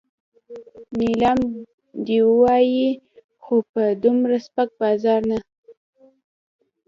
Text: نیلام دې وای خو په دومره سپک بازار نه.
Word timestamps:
نیلام 0.97 1.39
دې 2.05 2.19
وای 2.39 2.69
خو 3.43 3.55
په 3.71 3.83
دومره 4.03 4.35
سپک 4.45 4.69
بازار 4.81 5.21
نه. 5.31 5.37